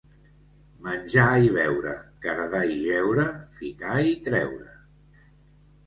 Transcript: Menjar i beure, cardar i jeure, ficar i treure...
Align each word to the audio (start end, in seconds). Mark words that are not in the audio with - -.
Menjar 0.87 1.25
i 1.49 1.51
beure, 1.59 1.93
cardar 2.25 2.65
i 2.79 2.81
jeure, 2.87 3.29
ficar 3.61 3.97
i 4.17 4.21
treure... 4.31 4.77